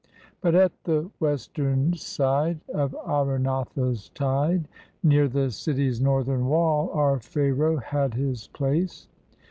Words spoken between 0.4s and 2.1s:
But at the western